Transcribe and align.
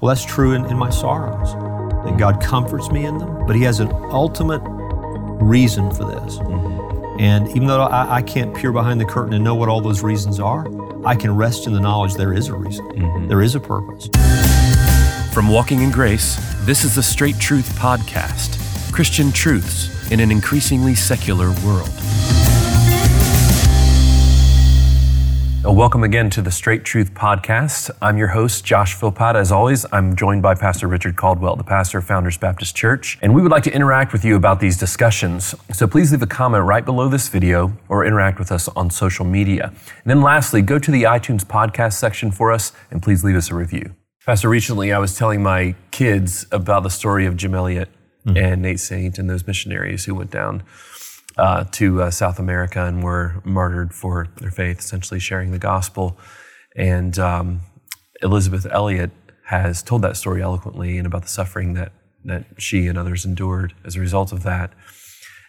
Well, 0.00 0.14
that's 0.14 0.24
true 0.24 0.52
in, 0.52 0.64
in 0.66 0.78
my 0.78 0.88
sorrows, 0.88 1.52
that 2.04 2.16
God 2.16 2.42
comforts 2.42 2.90
me 2.90 3.04
in 3.04 3.18
them, 3.18 3.46
but 3.46 3.54
He 3.54 3.62
has 3.64 3.80
an 3.80 3.92
ultimate 4.10 4.62
reason 5.42 5.90
for 5.90 6.04
this. 6.04 6.38
Mm-hmm. 6.38 7.20
And 7.20 7.48
even 7.48 7.66
though 7.66 7.82
I, 7.82 8.16
I, 8.16 8.22
can't 8.22 8.56
peer 8.56 8.72
behind 8.72 8.98
the 8.98 9.04
curtain 9.04 9.34
and 9.34 9.44
know 9.44 9.54
what 9.54 9.68
all 9.68 9.82
those 9.82 10.02
reasons 10.02 10.40
are, 10.40 10.66
I 11.04 11.16
can 11.16 11.36
rest 11.36 11.66
in 11.66 11.74
the 11.74 11.80
knowledge 11.80 12.14
there 12.14 12.32
is 12.32 12.48
a 12.48 12.54
reason, 12.54 12.86
mm-hmm. 12.86 13.28
there 13.28 13.42
is 13.42 13.54
a 13.54 13.60
purpose. 13.60 14.08
From 15.34 15.48
Walking 15.48 15.82
in 15.82 15.90
Grace, 15.90 16.36
this 16.64 16.82
is 16.82 16.94
the 16.94 17.02
Straight 17.02 17.38
Truth 17.38 17.70
Podcast 17.74 18.56
Christian 18.92 19.30
truths 19.30 20.10
in 20.10 20.18
an 20.20 20.30
increasingly 20.30 20.94
secular 20.94 21.50
world. 21.64 22.39
Welcome 25.62 26.04
again 26.04 26.30
to 26.30 26.42
the 26.42 26.50
Straight 26.50 26.84
Truth 26.84 27.12
Podcast. 27.12 27.90
I'm 28.00 28.16
your 28.16 28.28
host, 28.28 28.64
Josh 28.64 28.94
Philpott. 28.94 29.36
As 29.36 29.52
always, 29.52 29.84
I'm 29.92 30.16
joined 30.16 30.40
by 30.40 30.54
Pastor 30.54 30.88
Richard 30.88 31.16
Caldwell, 31.16 31.54
the 31.54 31.64
pastor 31.64 31.98
of 31.98 32.06
Founders 32.06 32.38
Baptist 32.38 32.74
Church, 32.74 33.18
and 33.20 33.34
we 33.34 33.42
would 33.42 33.50
like 33.50 33.62
to 33.64 33.72
interact 33.72 34.14
with 34.14 34.24
you 34.24 34.36
about 34.36 34.58
these 34.58 34.78
discussions. 34.78 35.54
So 35.70 35.86
please 35.86 36.12
leave 36.12 36.22
a 36.22 36.26
comment 36.26 36.64
right 36.64 36.82
below 36.82 37.10
this 37.10 37.28
video 37.28 37.76
or 37.90 38.06
interact 38.06 38.38
with 38.38 38.50
us 38.50 38.68
on 38.68 38.88
social 38.88 39.26
media. 39.26 39.66
And 39.66 40.06
then 40.06 40.22
lastly, 40.22 40.62
go 40.62 40.78
to 40.78 40.90
the 40.90 41.02
iTunes 41.02 41.44
podcast 41.44 41.92
section 41.92 42.30
for 42.30 42.50
us 42.50 42.72
and 42.90 43.02
please 43.02 43.22
leave 43.22 43.36
us 43.36 43.50
a 43.50 43.54
review. 43.54 43.94
Pastor, 44.24 44.48
recently 44.48 44.94
I 44.94 44.98
was 44.98 45.14
telling 45.14 45.42
my 45.42 45.74
kids 45.90 46.46
about 46.50 46.84
the 46.84 46.90
story 46.90 47.26
of 47.26 47.36
Jim 47.36 47.54
Elliot 47.54 47.90
mm-hmm. 48.24 48.36
and 48.36 48.62
Nate 48.62 48.80
Saint 48.80 49.18
and 49.18 49.28
those 49.28 49.46
missionaries 49.46 50.06
who 50.06 50.14
went 50.14 50.30
down 50.30 50.62
uh, 51.40 51.64
to 51.72 52.02
uh, 52.02 52.10
South 52.10 52.38
America 52.38 52.84
and 52.84 53.02
were 53.02 53.40
martyred 53.44 53.94
for 53.94 54.28
their 54.36 54.50
faith, 54.50 54.78
essentially 54.78 55.18
sharing 55.18 55.52
the 55.52 55.58
gospel. 55.58 56.18
And 56.76 57.18
um, 57.18 57.60
Elisabeth 58.22 58.66
Elliot 58.70 59.10
has 59.46 59.82
told 59.82 60.02
that 60.02 60.16
story 60.16 60.42
eloquently 60.42 60.98
and 60.98 61.06
about 61.06 61.22
the 61.22 61.28
suffering 61.28 61.72
that, 61.74 61.92
that 62.26 62.44
she 62.58 62.86
and 62.86 62.98
others 62.98 63.24
endured 63.24 63.74
as 63.86 63.96
a 63.96 64.00
result 64.00 64.32
of 64.32 64.42
that. 64.42 64.70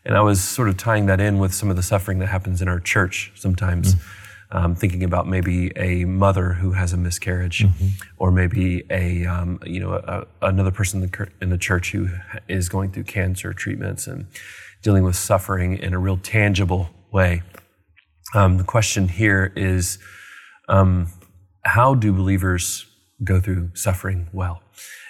And 0.05 0.15
I 0.15 0.21
was 0.21 0.41
sort 0.41 0.69
of 0.69 0.77
tying 0.77 1.07
that 1.07 1.19
in 1.19 1.39
with 1.39 1.53
some 1.53 1.69
of 1.69 1.75
the 1.75 1.83
suffering 1.83 2.19
that 2.19 2.27
happens 2.27 2.61
in 2.61 2.67
our 2.69 2.79
church 2.79 3.31
sometimes. 3.35 3.95
Mm-hmm. 3.95 4.17
Um, 4.53 4.75
thinking 4.75 5.05
about 5.05 5.29
maybe 5.29 5.71
a 5.77 6.03
mother 6.03 6.51
who 6.51 6.73
has 6.73 6.91
a 6.91 6.97
miscarriage, 6.97 7.59
mm-hmm. 7.59 7.87
or 8.17 8.31
maybe 8.33 8.83
a 8.89 9.25
um, 9.25 9.61
you 9.65 9.79
know 9.79 9.93
a, 9.93 10.27
another 10.41 10.71
person 10.71 11.01
in 11.01 11.09
the, 11.09 11.27
in 11.41 11.49
the 11.51 11.57
church 11.57 11.93
who 11.93 12.09
is 12.49 12.67
going 12.67 12.91
through 12.91 13.05
cancer 13.05 13.53
treatments, 13.53 14.07
and 14.07 14.25
dealing 14.81 15.03
with 15.03 15.15
suffering 15.15 15.77
in 15.77 15.93
a 15.93 15.99
real 15.99 16.17
tangible 16.17 16.89
way. 17.11 17.43
Um, 18.33 18.57
the 18.57 18.63
question 18.63 19.07
here 19.07 19.51
is 19.55 19.99
um, 20.67 21.07
how 21.63 21.93
do 21.93 22.13
believers 22.13 22.85
go 23.23 23.39
through 23.39 23.71
suffering 23.73 24.29
well? 24.31 24.61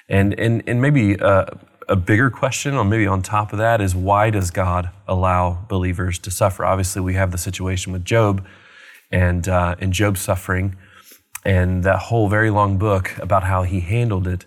And, 0.10 0.38
and, 0.40 0.64
and 0.68 0.82
maybe 0.82 1.14
a, 1.16 1.58
a 1.88 1.96
bigger 1.96 2.30
question, 2.30 2.74
or 2.76 2.84
maybe 2.84 3.08
on 3.08 3.22
top 3.22 3.54
of 3.54 3.60
that, 3.60 3.80
is 3.80 3.96
why 3.96 4.30
does 4.30 4.52
God 4.52 4.90
allow 5.08 5.66
believers 5.70 6.20
to 6.20 6.32
suffer? 6.32 6.66
Obviously, 6.66 7.02
we 7.02 7.14
have 7.14 7.32
the 7.32 7.38
situation 7.38 7.94
with 7.94 8.04
Job 8.04 8.46
and, 9.12 9.48
uh, 9.48 9.76
and 9.80 9.94
Job's 9.94 10.22
suffering 10.22 10.76
and 11.44 11.84
that 11.84 12.00
whole 12.00 12.28
very 12.28 12.50
long 12.50 12.78
book 12.78 13.18
about 13.18 13.44
how 13.44 13.64
he 13.64 13.80
handled 13.80 14.28
it. 14.28 14.46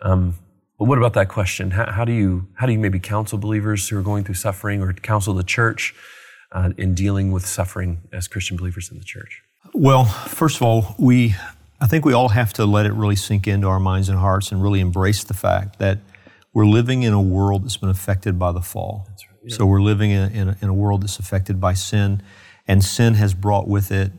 Um, 0.00 0.34
but 0.78 0.86
what 0.86 0.98
about 0.98 1.12
that 1.14 1.28
question? 1.28 1.72
How, 1.72 1.90
how, 1.90 2.04
do 2.04 2.12
you 2.12 2.48
how 2.54 2.66
do 2.66 2.72
you 2.72 2.78
maybe 2.78 2.98
counsel 2.98 3.38
believers 3.38 3.88
who 3.88 3.98
are 3.98 4.02
going 4.02 4.24
through 4.24 4.34
suffering, 4.34 4.82
or 4.82 4.92
counsel 4.92 5.34
the 5.34 5.44
church 5.44 5.94
uh, 6.52 6.70
in 6.76 6.94
dealing 6.94 7.32
with 7.32 7.46
suffering 7.46 8.00
as 8.12 8.28
Christian 8.28 8.56
believers 8.56 8.90
in 8.90 8.98
the 8.98 9.04
church? 9.04 9.42
Well, 9.72 10.04
first 10.04 10.56
of 10.56 10.62
all, 10.62 10.94
we 10.98 11.34
I 11.80 11.86
think 11.86 12.04
we 12.04 12.12
all 12.12 12.30
have 12.30 12.52
to 12.54 12.66
let 12.66 12.86
it 12.86 12.92
really 12.92 13.16
sink 13.16 13.46
into 13.46 13.68
our 13.68 13.80
minds 13.80 14.08
and 14.08 14.18
hearts, 14.18 14.50
and 14.50 14.62
really 14.62 14.80
embrace 14.80 15.24
the 15.24 15.34
fact 15.34 15.78
that 15.78 15.98
we're 16.52 16.66
living 16.66 17.02
in 17.02 17.12
a 17.12 17.20
world 17.20 17.64
that's 17.64 17.76
been 17.76 17.90
affected 17.90 18.38
by 18.38 18.52
the 18.52 18.62
fall. 18.62 19.06
Right, 19.08 19.18
yeah. 19.44 19.56
So 19.56 19.66
we're 19.66 19.82
living 19.82 20.10
in, 20.10 20.30
in, 20.32 20.48
a, 20.48 20.56
in 20.62 20.68
a 20.68 20.74
world 20.74 21.02
that's 21.02 21.18
affected 21.18 21.60
by 21.60 21.74
sin, 21.74 22.22
and 22.66 22.82
sin 22.82 23.14
has 23.14 23.34
brought 23.34 23.68
with 23.68 23.90
it 23.90 24.12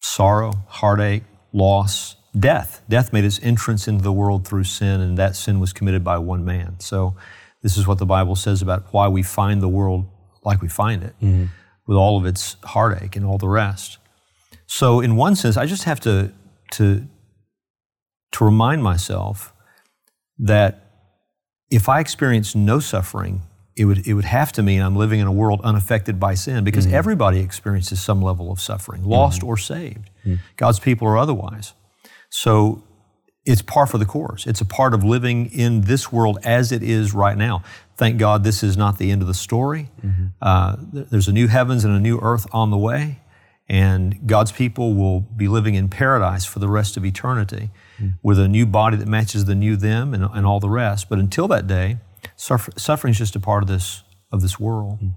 sorrow, 0.00 0.52
heartache, 0.68 1.24
loss, 1.52 2.16
death. 2.38 2.82
Death 2.88 3.12
made 3.12 3.24
its 3.24 3.40
entrance 3.42 3.88
into 3.88 4.02
the 4.02 4.12
world 4.12 4.46
through 4.46 4.64
sin, 4.64 5.00
and 5.00 5.18
that 5.18 5.36
sin 5.36 5.60
was 5.60 5.72
committed 5.72 6.04
by 6.04 6.18
one 6.18 6.44
man. 6.44 6.80
So, 6.80 7.16
this 7.62 7.76
is 7.76 7.86
what 7.86 7.98
the 7.98 8.06
Bible 8.06 8.36
says 8.36 8.62
about 8.62 8.92
why 8.92 9.08
we 9.08 9.22
find 9.22 9.60
the 9.60 9.68
world 9.68 10.06
like 10.44 10.62
we 10.62 10.68
find 10.68 11.02
it, 11.02 11.14
mm-hmm. 11.20 11.46
with 11.86 11.96
all 11.96 12.16
of 12.16 12.24
its 12.24 12.56
heartache 12.64 13.16
and 13.16 13.24
all 13.24 13.38
the 13.38 13.48
rest. 13.48 13.98
So, 14.66 15.00
in 15.00 15.16
one 15.16 15.34
sense, 15.34 15.56
I 15.56 15.66
just 15.66 15.84
have 15.84 16.00
to, 16.00 16.32
to, 16.72 17.06
to 18.32 18.44
remind 18.44 18.82
myself 18.82 19.52
that 20.38 20.84
if 21.70 21.88
I 21.88 22.00
experience 22.00 22.54
no 22.54 22.78
suffering, 22.78 23.42
it 23.76 23.84
would, 23.84 24.06
it 24.06 24.14
would 24.14 24.24
have 24.24 24.52
to 24.52 24.62
mean 24.62 24.80
I'm 24.82 24.96
living 24.96 25.20
in 25.20 25.26
a 25.26 25.32
world 25.32 25.60
unaffected 25.62 26.18
by 26.18 26.34
sin 26.34 26.64
because 26.64 26.86
mm-hmm. 26.86 26.96
everybody 26.96 27.40
experiences 27.40 28.02
some 28.02 28.20
level 28.20 28.50
of 28.50 28.60
suffering, 28.60 29.04
lost 29.04 29.40
mm-hmm. 29.40 29.48
or 29.48 29.56
saved, 29.56 30.10
mm-hmm. 30.24 30.36
God's 30.56 30.80
people 30.80 31.06
or 31.06 31.16
otherwise. 31.16 31.74
So 32.30 32.82
it's 33.44 33.62
par 33.62 33.86
for 33.86 33.98
the 33.98 34.04
course. 34.04 34.46
It's 34.46 34.60
a 34.60 34.64
part 34.64 34.92
of 34.92 35.02
living 35.02 35.46
in 35.46 35.82
this 35.82 36.12
world 36.12 36.38
as 36.44 36.70
it 36.70 36.82
is 36.82 37.14
right 37.14 37.36
now. 37.36 37.62
Thank 37.96 38.18
God 38.18 38.44
this 38.44 38.62
is 38.62 38.76
not 38.76 38.98
the 38.98 39.10
end 39.10 39.22
of 39.22 39.28
the 39.28 39.34
story. 39.34 39.88
Mm-hmm. 40.04 40.26
Uh, 40.40 40.76
there's 40.92 41.28
a 41.28 41.32
new 41.32 41.48
heavens 41.48 41.84
and 41.84 41.96
a 41.96 41.98
new 41.98 42.18
earth 42.20 42.46
on 42.52 42.70
the 42.70 42.76
way, 42.76 43.20
and 43.68 44.26
God's 44.26 44.52
people 44.52 44.94
will 44.94 45.20
be 45.20 45.48
living 45.48 45.74
in 45.74 45.88
paradise 45.88 46.44
for 46.44 46.58
the 46.58 46.68
rest 46.68 46.96
of 46.96 47.04
eternity 47.04 47.70
mm-hmm. 47.96 48.16
with 48.22 48.38
a 48.38 48.48
new 48.48 48.66
body 48.66 48.96
that 48.98 49.08
matches 49.08 49.46
the 49.46 49.54
new 49.54 49.76
them 49.76 50.12
and, 50.12 50.24
and 50.24 50.46
all 50.46 50.60
the 50.60 50.68
rest. 50.68 51.08
But 51.08 51.18
until 51.18 51.48
that 51.48 51.66
day, 51.66 51.98
suffer, 52.36 52.70
suffering 52.76 53.12
is 53.12 53.18
just 53.18 53.34
a 53.34 53.40
part 53.40 53.62
of 53.62 53.68
this, 53.68 54.02
of 54.30 54.42
this 54.42 54.60
world. 54.60 54.96
Mm-hmm. 54.96 55.08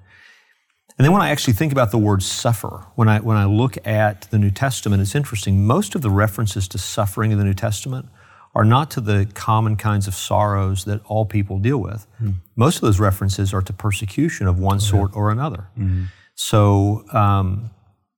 And 0.98 1.06
then 1.06 1.12
when 1.12 1.22
I 1.22 1.30
actually 1.30 1.54
think 1.54 1.72
about 1.72 1.92
the 1.92 1.98
word 1.98 2.22
suffer, 2.22 2.86
when 2.96 3.08
I, 3.08 3.20
when 3.20 3.38
I 3.38 3.46
look 3.46 3.78
at 3.88 4.24
the 4.32 4.38
New 4.38 4.52
Testament, 4.52 5.02
it's 5.02 5.16
interesting. 5.16 5.66
Most 5.66 5.96
of 5.96 6.02
the 6.02 6.10
references 6.10 6.68
to 6.70 6.78
suffering 6.78 7.32
in 7.32 7.38
the 7.38 7.44
New 7.44 7.54
Testament 7.54 8.08
are 8.54 8.66
not 8.66 8.92
to 8.92 9.02
the 9.02 9.28
common 9.34 9.78
kinds 9.78 10.08
of 10.08 10.14
sorrows 10.14 10.84
that 10.86 11.02
all 11.06 11.26
people 11.26 11.58
deal 11.58 11.78
with. 11.78 12.06
Mm. 12.22 12.36
Most 12.56 12.76
of 12.76 12.82
those 12.82 13.00
references 13.00 13.54
are 13.54 13.62
to 13.62 13.74
persecution 13.74 14.48
of 14.48 14.60
one 14.60 14.80
sort 14.80 15.16
or 15.16 15.32
another. 15.32 15.68
Mm. 15.80 16.08
So, 16.36 17.06
um, 17.14 17.72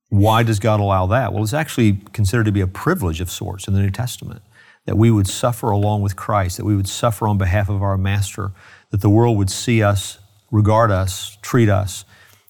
why 0.08 0.42
does 0.42 0.58
God 0.58 0.80
allow 0.80 1.06
that? 1.06 1.32
Well, 1.32 1.42
it's 1.42 1.52
actually 1.52 1.98
considered 2.12 2.44
to 2.44 2.52
be 2.52 2.60
a 2.60 2.66
privilege 2.66 3.20
of 3.20 3.30
sorts 3.30 3.66
in 3.66 3.74
the 3.74 3.80
New 3.80 3.90
Testament 3.90 4.42
that 4.86 4.96
we 4.96 5.10
would 5.10 5.26
suffer 5.26 5.70
along 5.70 6.02
with 6.02 6.14
Christ, 6.14 6.56
that 6.58 6.64
we 6.64 6.76
would 6.76 6.88
suffer 6.88 7.26
on 7.26 7.38
behalf 7.38 7.68
of 7.68 7.82
our 7.82 7.96
Master, 7.96 8.52
that 8.90 9.00
the 9.00 9.08
world 9.08 9.38
would 9.38 9.50
see 9.50 9.82
us, 9.82 10.18
regard 10.50 10.90
us, 10.90 11.38
treat 11.42 11.68
us 11.68 12.04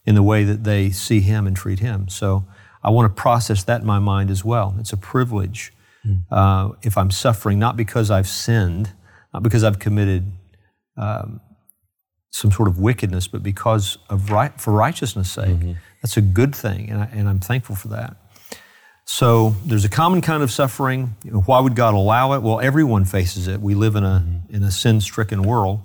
in 0.07 0.15
the 0.15 0.23
way 0.23 0.45
that 0.45 0.65
they 0.65 0.91
see 0.91 1.21
him 1.21 1.47
and 1.47 1.57
treat 1.57 1.79
him. 1.79 2.09
So 2.09 2.45
I 2.83 2.91
want 2.91 3.15
to 3.15 3.23
process 3.23 3.65
that 3.65 3.81
in 3.81 3.87
my 3.87 3.99
mind 3.99 4.31
as 4.31 4.45
well. 4.45 4.75
It's 4.79 4.93
a 4.93 4.97
privilege 4.97 5.73
mm. 6.07 6.23
uh, 6.31 6.75
if 6.83 6.99
I'm 6.99 7.11
suffering, 7.11 7.59
not 7.59 7.77
because 7.77 8.11
I've 8.11 8.29
sinned, 8.29 8.93
not 9.33 9.43
because 9.43 9.65
I've 9.65 9.79
committed 9.79 10.31
um, 10.97 11.41
some 12.31 12.51
sort 12.51 12.69
of 12.69 12.79
wickedness, 12.79 13.29
but 13.29 13.43
because 13.43 13.97
of 14.11 14.31
right, 14.31 14.61
for 14.61 14.73
righteousness' 14.73 15.31
sake. 15.31 15.57
Mm-hmm. 15.57 15.73
That's 16.03 16.17
a 16.17 16.21
good 16.21 16.55
thing, 16.55 16.91
and, 16.91 17.03
I, 17.03 17.07
and 17.07 17.29
I'm 17.29 17.41
thankful 17.41 17.77
for 17.77 17.89
that. 17.89 18.17
So 19.07 19.55
there's 19.65 19.85
a 19.85 19.89
common 19.89 20.21
kind 20.21 20.43
of 20.43 20.51
suffering. 20.51 21.17
You 21.25 21.33
know, 21.33 21.41
why 21.43 21.61
would 21.61 21.77
God 21.77 21.95
allow 21.95 22.33
it? 22.33 22.43
Well, 22.43 22.61
everyone 22.61 23.05
faces 23.05 23.49
it. 23.49 23.61
We 23.61 23.75
live 23.75 23.97
in 23.97 24.05
a, 24.05 24.25
mm-hmm. 24.25 24.55
in 24.55 24.63
a 24.63 24.71
sin-stricken 24.71 25.43
world. 25.43 25.81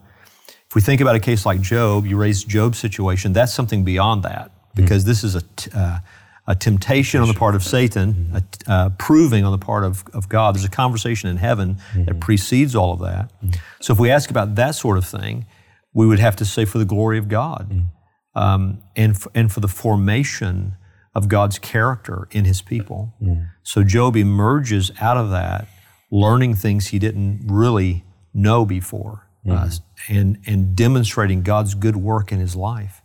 If 0.69 0.75
we 0.75 0.81
think 0.81 1.01
about 1.01 1.15
a 1.15 1.19
case 1.19 1.47
like 1.47 1.61
Job, 1.61 2.05
you 2.05 2.15
raise 2.15 2.43
Job's 2.43 2.77
situation, 2.77 3.33
that's 3.33 3.51
something 3.51 3.83
beyond 3.83 4.21
that 4.21 4.51
because 4.75 5.01
mm-hmm. 5.01 5.09
this 5.09 5.23
is 5.23 5.33
a, 5.33 5.41
t- 5.41 5.71
uh, 5.73 5.97
a 6.45 6.53
temptation 6.53 7.21
on 7.21 7.27
the 7.27 7.33
part 7.33 7.55
of 7.55 7.63
Satan, 7.63 8.13
mm-hmm. 8.13 8.35
a 8.35 8.71
uh, 8.71 8.89
proving 8.99 9.43
on 9.43 9.51
the 9.51 9.57
part 9.57 9.83
of, 9.83 10.03
of 10.13 10.29
God. 10.29 10.53
There's 10.53 10.65
a 10.65 10.69
conversation 10.69 11.27
in 11.27 11.37
heaven 11.37 11.75
mm-hmm. 11.75 12.03
that 12.03 12.19
precedes 12.19 12.75
all 12.75 12.93
of 12.93 12.99
that. 12.99 13.31
Mm-hmm. 13.43 13.59
So 13.79 13.93
if 13.93 13.99
we 13.99 14.11
ask 14.11 14.29
about 14.29 14.53
that 14.55 14.75
sort 14.75 14.99
of 14.99 15.07
thing, 15.07 15.47
we 15.91 16.05
would 16.05 16.19
have 16.19 16.35
to 16.35 16.45
say 16.45 16.65
for 16.65 16.77
the 16.77 16.85
glory 16.85 17.17
of 17.17 17.27
God 17.29 17.87
um, 18.35 18.83
and, 18.95 19.15
f- 19.15 19.27
and 19.33 19.51
for 19.51 19.61
the 19.61 19.67
formation 19.67 20.75
of 21.15 21.27
God's 21.27 21.57
character 21.57 22.27
in 22.29 22.45
his 22.45 22.61
people. 22.61 23.15
So 23.63 23.83
Job 23.83 24.15
emerges 24.15 24.91
out 25.01 25.17
of 25.17 25.31
that 25.31 25.67
learning 26.11 26.53
things 26.53 26.89
he 26.89 26.99
didn't 26.99 27.47
really 27.47 28.03
know 28.35 28.65
before 28.65 29.28
mm-hmm. 29.45 29.51
uh, 29.51 29.69
and, 30.07 30.39
and 30.45 30.75
demonstrating 30.75 31.41
God's 31.41 31.75
good 31.75 31.95
work 31.95 32.31
in 32.31 32.39
his 32.39 32.55
life 32.55 33.01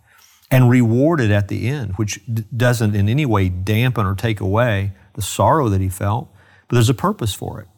and 0.50 0.70
rewarded 0.70 1.30
at 1.30 1.48
the 1.48 1.68
end, 1.68 1.94
which 1.96 2.20
d- 2.32 2.44
doesn't 2.56 2.94
in 2.94 3.08
any 3.08 3.26
way 3.26 3.48
dampen 3.48 4.06
or 4.06 4.14
take 4.14 4.40
away 4.40 4.92
the 5.14 5.22
sorrow 5.22 5.68
that 5.68 5.80
he 5.80 5.88
felt, 5.88 6.28
but 6.68 6.76
there's 6.76 6.90
a 6.90 6.94
purpose 6.94 7.34
for 7.34 7.60
it. 7.60 7.68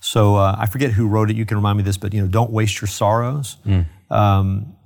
So 0.00 0.36
uh, 0.36 0.56
I 0.58 0.66
forget 0.66 0.92
who 0.92 1.08
wrote 1.08 1.30
it. 1.30 1.36
You 1.36 1.44
can 1.44 1.56
remind 1.56 1.76
me 1.78 1.84
this, 1.84 1.96
but 1.96 2.14
you 2.14 2.20
know, 2.20 2.28
don't 2.28 2.50
waste 2.50 2.80
your 2.80 2.88
sorrows. 2.88 3.56
Mm. 3.66 3.86
Um, 4.10 4.76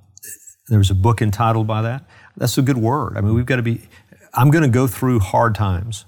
there 0.69 0.79
was 0.79 0.91
a 0.91 0.95
book 0.95 1.21
entitled 1.21 1.67
by 1.67 1.83
that. 1.83 2.05
That's 2.37 2.57
a 2.57 2.63
good 2.63 2.79
word. 2.79 3.17
I 3.17 3.21
mean, 3.21 3.35
we've 3.35 3.47
got 3.47 3.57
to 3.57 3.63
be. 3.63 3.83
I'm 4.35 4.51
going 4.51 4.63
to 4.63 4.71
go 4.71 4.87
through 4.87 5.21
hard 5.21 5.55
times. 5.55 6.07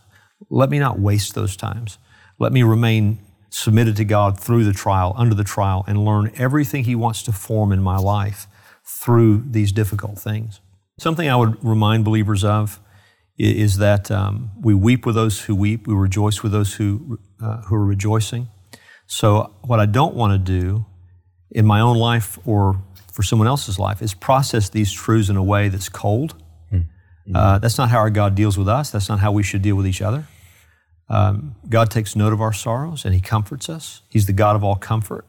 Let 0.49 0.71
me 0.71 0.79
not 0.79 0.99
waste 0.99 1.35
those 1.35 1.57
times. 1.57 1.99
Let 2.39 2.53
me 2.53 2.63
remain 2.63 3.19
submitted 3.55 3.95
to 3.95 4.05
God 4.05 4.39
through 4.39 4.65
the 4.65 4.73
trial, 4.73 5.15
under 5.17 5.35
the 5.35 5.45
trial, 5.45 5.85
and 5.87 6.05
learn 6.05 6.33
everything 6.37 6.85
He 6.85 6.97
wants 6.97 7.23
to 7.23 7.33
form 7.33 7.71
in 7.71 7.81
my 7.81 7.97
life 7.97 8.49
through 8.85 9.45
these 9.49 9.71
difficult 9.71 10.19
things. 10.19 10.61
Something 10.99 11.29
I 11.29 11.37
would 11.37 11.65
remind 11.65 12.05
believers 12.05 12.43
of 12.43 12.81
is 13.39 13.79
that 13.79 14.11
um, 14.11 14.51
we 14.61 14.75
weep 14.75 15.07
with 15.07 15.15
those 15.15 15.43
who 15.43 15.55
weep, 15.55 15.87
we 15.87 15.95
rejoice 15.95 16.43
with 16.43 16.51
those 16.51 16.75
who, 16.75 17.19
uh, 17.41 17.59
who 17.63 17.77
are 17.77 17.85
rejoicing. 17.85 18.49
So, 19.07 19.55
what 19.63 19.79
I 19.79 19.87
don't 19.87 20.15
want 20.15 20.33
to 20.33 20.39
do 20.39 20.87
in 21.51 21.65
my 21.65 21.81
own 21.81 21.97
life 21.97 22.39
or 22.45 22.83
for 23.13 23.23
someone 23.23 23.47
else's 23.47 23.79
life 23.79 24.03
is 24.03 24.15
process 24.15 24.69
these 24.69 24.93
truths 24.93 25.29
in 25.29 25.37
a 25.37 25.43
way 25.43 25.69
that's 25.69 25.89
cold. 25.89 26.35
Mm-hmm. 26.73 27.37
Uh, 27.37 27.59
that's 27.59 27.79
not 27.79 27.91
how 27.91 27.99
our 27.99 28.11
God 28.11 28.35
deals 28.35 28.59
with 28.59 28.69
us. 28.69 28.91
That's 28.91 29.09
not 29.09 29.21
how 29.21 29.31
we 29.31 29.45
should 29.45 29.63
deal 29.63 29.77
with 29.77 29.87
each 29.87 30.03
other. 30.03 30.27
Um, 31.09 31.57
God 31.69 31.91
takes 31.91 32.17
note 32.17 32.33
of 32.33 32.41
our 32.41 32.53
sorrows 32.53 33.05
and 33.05 33.15
He 33.15 33.21
comforts 33.21 33.69
us. 33.69 34.03
He's 34.09 34.27
the 34.27 34.33
God 34.33 34.57
of 34.57 34.65
all 34.65 34.77
comfort. 34.77 35.27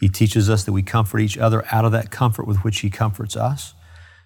He 0.00 0.08
teaches 0.08 0.48
us 0.48 0.64
that 0.64 0.72
we 0.72 0.82
comfort 0.82 1.18
each 1.18 1.36
other 1.36 1.64
out 1.72 1.84
of 1.84 1.92
that 1.92 2.10
comfort 2.10 2.46
with 2.46 2.58
which 2.58 2.80
He 2.80 2.90
comforts 2.90 3.36
us. 3.36 3.74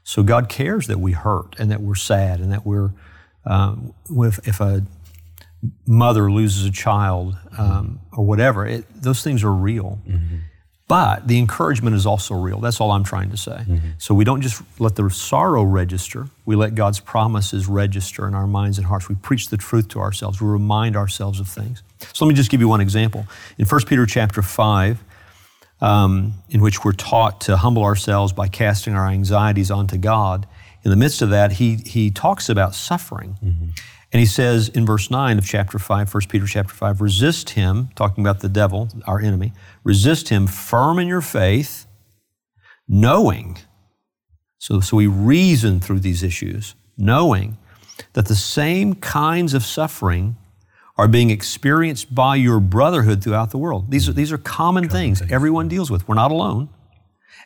So 0.05 0.23
God 0.23 0.49
cares 0.49 0.87
that 0.89 0.99
we 0.99 1.13
hurt 1.13 1.57
and 1.59 1.71
that 1.71 1.81
we're 1.81 1.95
sad 1.95 2.41
and 2.41 2.53
that 2.53 2.67
we're, 2.67 2.91
um, 3.47 3.95
if, 4.11 4.47
if 4.47 4.61
a 4.61 4.85
mother 5.87 6.31
loses 6.31 6.67
a 6.67 6.73
child 6.73 7.37
um, 7.57 8.01
or 8.13 8.25
whatever, 8.25 8.67
it, 8.67 8.85
those 8.95 9.23
things 9.23 9.45
are 9.45 9.53
real. 9.53 10.01
Mm-hmm. 10.07 10.39
But 10.93 11.27
the 11.27 11.39
encouragement 11.39 11.97
is 11.97 12.05
also 12.05 12.35
real. 12.35 12.61
That's 12.61 12.79
all 12.79 12.91
I'm 12.91 13.03
trying 13.03 13.31
to 13.31 13.37
say. 13.39 13.65
Mm-hmm. 13.67 13.89
So 13.97 14.15
we 14.15 14.25
don't 14.25 14.43
just 14.43 14.61
let 14.79 14.95
the 14.95 15.09
sorrow 15.09 15.63
register, 15.63 16.29
we 16.45 16.55
let 16.55 16.75
God's 16.75 17.01
promises 17.01 17.67
register 17.67 18.29
in 18.29 18.35
our 18.35 18.47
minds 18.47 18.77
and 18.77 18.87
hearts. 18.87 19.09
We 19.09 19.15
preach 19.15 19.49
the 19.49 19.57
truth 19.57 19.89
to 19.89 20.01
ourselves, 20.01 20.43
we 20.43 20.49
remind 20.49 20.95
ourselves 20.95 21.41
of 21.41 21.49
things. 21.49 21.83
So 22.13 22.27
let 22.27 22.29
me 22.29 22.35
just 22.35 22.51
give 22.51 22.61
you 22.61 22.69
one 22.69 22.83
example. 22.83 23.27
In 23.57 23.65
1 23.65 23.87
Peter 23.87 24.05
chapter 24.05 24.43
5, 24.43 25.03
um, 25.81 26.35
in 26.51 26.61
which 26.61 26.85
we're 26.85 26.93
taught 26.93 27.41
to 27.43 27.57
humble 27.57 27.85
ourselves 27.85 28.35
by 28.35 28.49
casting 28.49 28.93
our 28.93 29.09
anxieties 29.09 29.71
onto 29.71 29.97
God, 29.97 30.47
in 30.85 30.91
the 30.91 30.97
midst 30.99 31.23
of 31.23 31.31
that, 31.31 31.53
he, 31.53 31.77
he 31.77 32.11
talks 32.11 32.51
about 32.51 32.75
suffering. 32.75 33.39
Mm-hmm. 33.43 33.69
And 34.13 34.21
he 34.21 34.27
says 34.27 34.69
in 34.69 34.85
verse 34.85 35.11
9 35.11 35.39
of 35.39 35.47
chapter 35.47 35.79
5, 35.79 36.13
1 36.13 36.23
Peter 36.29 36.47
chapter 36.47 36.75
5, 36.75 37.01
resist 37.01 37.51
him, 37.51 37.89
talking 37.95 38.23
about 38.23 38.41
the 38.41 38.49
devil, 38.49 38.89
our 39.07 39.19
enemy, 39.19 39.53
resist 39.85 40.29
him 40.29 40.47
firm 40.47 40.99
in 40.99 41.09
your 41.09 41.23
faith, 41.23 41.87
knowing. 42.87 43.59
So, 44.59 44.81
so 44.81 44.99
we 44.99 45.07
reason 45.07 45.81
through 45.81 46.01
these 46.01 46.23
issues, 46.23 46.75
knowing 46.99 47.57
that 48.13 48.27
the 48.27 48.35
same 48.35 48.95
kinds 48.95 49.55
of 49.55 49.65
suffering 49.65 50.37
are 50.99 51.09
being 51.09 51.31
experienced 51.31 52.15
by 52.15 52.37
your 52.37 52.61
brotherhood 52.61 53.25
throughout 53.25 53.51
the 53.51 53.59
world. 53.59 53.91
These 53.91 54.09
are, 54.09 54.13
mm. 54.13 54.17
these 54.17 54.31
are 54.31 54.39
common, 54.39 54.85
common 54.85 54.91
things, 54.91 55.19
things 55.21 55.33
everyone 55.33 55.69
deals 55.69 55.91
with. 55.91 56.07
We're 56.07 56.17
not 56.17 56.31
alone. 56.31 56.69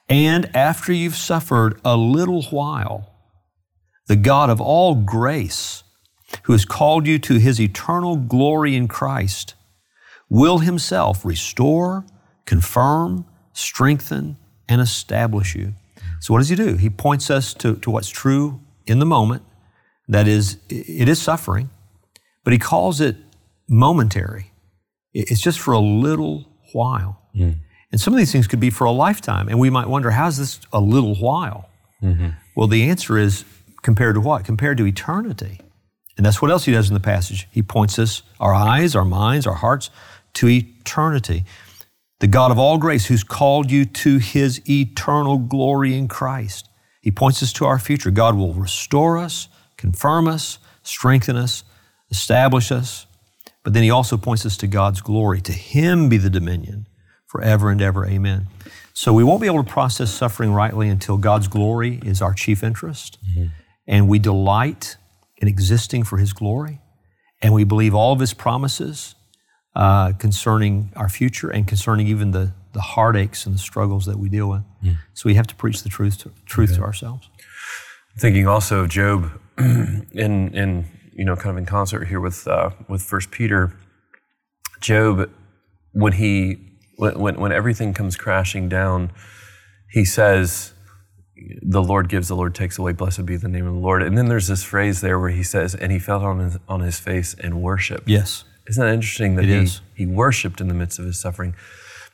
And 0.09 0.55
after 0.55 0.93
you've 0.93 1.17
suffered 1.17 1.81
a 1.85 1.97
little 1.97 2.43
while, 2.45 3.13
the 4.07 4.17
God 4.17 4.51
of 4.51 4.61
all 4.61 4.95
grace, 4.95 5.85
who 6.45 6.53
has 6.53 6.65
called 6.65 7.07
you 7.07 7.19
to 7.21 7.39
his 7.39 7.61
eternal 7.61 8.17
glory 8.17 8.75
in 8.75 8.89
Christ, 8.89 9.55
will 10.29 10.59
himself 10.59 11.25
restore, 11.25 12.05
confirm, 12.45 13.25
strengthen, 13.53 14.37
and 14.69 14.81
establish 14.81 15.55
you. 15.55 15.75
So, 16.21 16.33
what 16.33 16.41
does 16.41 16.49
he 16.49 16.57
do? 16.57 16.77
He 16.77 16.91
points 16.91 17.31
us 17.31 17.55
to, 17.55 17.77
to 17.77 17.91
what's 17.91 18.09
true 18.09 18.61
in 18.87 18.99
the 18.99 19.07
moment. 19.07 19.43
That 20.09 20.29
is, 20.29 20.59
it 20.69 21.09
is 21.09 21.21
suffering, 21.21 21.71
but 22.45 22.53
he 22.53 22.59
calls 22.59 23.01
it 23.01 23.17
momentary. 23.69 24.53
It's 25.13 25.41
just 25.41 25.59
for 25.59 25.73
a 25.73 25.81
little 25.81 26.47
while. 26.73 27.21
Mm. 27.35 27.57
And 27.91 28.01
some 28.01 28.13
of 28.13 28.19
these 28.19 28.31
things 28.31 28.47
could 28.47 28.61
be 28.61 28.71
for 28.71 28.85
a 28.85 28.93
lifetime. 28.93 29.49
And 29.49 29.59
we 29.59 29.71
might 29.71 29.89
wonder, 29.89 30.11
how's 30.11 30.37
this 30.37 30.61
a 30.73 30.81
little 30.81 31.15
while? 31.15 31.69
Mm-hmm. 32.03 32.29
Well, 32.55 32.69
the 32.69 32.89
answer 32.89 33.19
is 33.19 33.45
compared 33.83 34.15
to 34.15 34.21
what? 34.21 34.45
Compared 34.45 34.79
to 34.79 34.87
eternity. 34.87 35.61
And 36.17 36.25
that's 36.25 36.41
what 36.41 36.51
else 36.51 36.65
he 36.65 36.73
does 36.73 36.89
in 36.89 36.95
the 36.95 37.01
passage. 37.01 37.47
He 37.51 37.63
points 37.63 37.99
us, 37.99 38.23
our 38.41 38.55
eyes, 38.55 38.95
our 38.97 39.05
minds, 39.05 39.47
our 39.47 39.55
hearts, 39.55 39.91
to 40.35 40.49
eternity. 40.49 41.45
The 42.21 42.27
God 42.27 42.51
of 42.51 42.59
all 42.59 42.79
grace, 42.79 43.07
who's 43.07 43.23
called 43.23 43.71
you 43.71 43.85
to 43.85 44.19
his 44.19 44.63
eternal 44.69 45.37
glory 45.37 45.95
in 45.95 46.09
Christ. 46.09 46.69
He 47.03 47.11
points 47.11 47.43
us 47.43 47.53
to 47.55 47.67
our 47.67 47.79
future. 47.79 48.11
God 48.11 48.35
will 48.35 48.55
restore 48.55 49.19
us, 49.19 49.49
confirm 49.77 50.27
us, 50.27 50.59
strengthen 50.83 51.37
us, 51.37 51.65
establish 52.11 52.73
us. 52.73 53.07
But 53.63 53.75
then 53.75 53.83
he 53.83 53.91
also 53.91 54.17
points 54.17 54.47
us 54.47 54.57
to 54.59 54.67
God's 54.67 55.03
glory. 55.03 55.41
To 55.43 55.53
him 55.53 56.09
be 56.09 56.17
the 56.17 56.31
dominion 56.31 56.87
forever 57.27 57.71
and 57.71 57.83
ever. 57.83 58.07
Amen. 58.07 58.47
So 58.95 59.13
we 59.13 59.25
won't 59.25 59.43
be 59.43 59.47
able 59.47 59.63
to 59.63 59.71
process 59.71 60.11
suffering 60.11 60.53
rightly 60.53 60.89
until 60.89 61.19
God's 61.19 61.49
glory 61.49 62.01
is 62.05 62.23
our 62.23 62.33
chief 62.33 62.65
interest. 62.65 63.19
Mm-hmm. 63.29 63.47
And 63.87 64.09
we 64.09 64.19
delight 64.19 64.97
in 65.39 65.49
existing 65.49 66.05
for 66.05 66.19
His 66.19 66.33
glory, 66.33 66.81
and 67.43 67.53
we 67.53 67.65
believe 67.65 67.95
all 67.95 68.13
of 68.13 68.21
His 68.21 68.35
promises 68.35 69.15
uh, 69.77 70.13
concerning 70.13 70.91
our 70.97 71.09
future 71.09 71.51
and 71.51 71.67
concerning 71.67 72.07
even 72.07 72.31
the, 72.31 72.53
the 72.73 72.81
heartaches 72.81 73.45
and 73.45 73.55
the 73.55 73.59
struggles 73.59 74.07
that 74.07 74.19
we 74.19 74.29
deal 74.29 74.49
with. 74.49 74.63
Mm. 74.83 74.97
So 75.13 75.29
we 75.29 75.35
have 75.35 75.47
to 75.49 75.55
preach 75.55 75.83
the 75.83 75.91
truth 75.91 76.19
to, 76.23 76.33
truth 76.47 76.71
okay. 76.71 76.79
to 76.79 76.85
ourselves. 76.85 77.29
Thinking 78.19 78.47
also 78.47 78.81
of 78.81 78.89
Job, 78.89 79.31
in 79.59 80.55
in 80.55 80.87
you 81.13 81.25
know 81.25 81.37
kind 81.37 81.51
of 81.51 81.59
in 81.59 81.67
concert 81.67 82.07
here 82.07 82.21
with 82.21 82.49
uh, 82.49 82.71
with 82.89 83.03
First 83.03 83.31
Peter, 83.31 83.77
Job, 84.81 85.31
when 85.93 86.15
he 86.15 86.57
when 86.97 87.39
when 87.39 87.53
everything 87.53 87.93
comes 87.93 88.17
crashing 88.17 88.71
down, 88.71 89.13
he 89.91 90.05
says 90.05 90.73
the 91.63 91.83
Lord 91.83 92.09
gives, 92.09 92.29
the 92.29 92.37
Lord 92.37 92.55
takes 92.55 92.79
away. 92.79 92.93
Blessed 92.93 93.27
be 93.27 93.37
the 93.37 93.49
name 93.49 93.67
of 93.67 93.75
the 93.75 93.81
Lord. 93.81 94.03
And 94.03 94.17
then 94.17 94.29
there's 94.29 94.49
this 94.49 94.63
phrase 94.63 95.01
there 95.01 95.19
where 95.19 95.31
he 95.31 95.43
says, 95.43 95.75
"And 95.75 95.93
he 95.93 95.99
fell 95.99 96.25
on 96.25 96.39
his 96.39 96.59
on 96.69 96.81
his 96.81 96.99
face 96.99 97.35
and 97.35 97.63
worshiped." 97.63 98.09
Yes, 98.09 98.45
isn't 98.67 98.85
that 98.85 98.93
interesting 98.93 99.37
that 99.37 99.45
it 99.45 99.51
he 99.51 99.57
is. 99.57 99.81
he 99.95 100.07
worshipped 100.07 100.61
in 100.61 100.69
the 100.69 100.75
midst 100.75 100.99
of 100.99 101.05
his 101.05 101.19
suffering? 101.19 101.55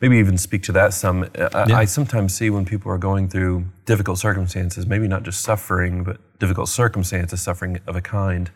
Maybe 0.01 0.17
even 0.19 0.37
speak 0.37 0.65
to 0.65 0.73
that 0.73 0.93
some. 0.93 1.31
I, 1.37 1.67
yeah. 1.69 1.77
I 1.77 1.85
sometimes 1.85 2.35
see 2.35 2.51
when 2.51 2.65
people 2.65 2.91
are 2.91 2.99
going 2.99 3.29
through 3.29 3.67
difficult 3.87 4.19
circumstances, 4.19 4.87
maybe 4.87 5.07
not 5.07 5.23
just 5.23 5.43
suffering, 5.43 6.03
but 6.03 6.19
difficult 6.41 6.69
circumstances, 6.69 7.41
suffering 7.41 7.79
of 7.87 7.95
a 7.95 8.01
kind. 8.01 8.51